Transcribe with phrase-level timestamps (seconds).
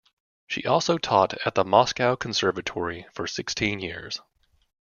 [0.47, 4.19] She also taught at the Moscow Conservatory for sixteen years.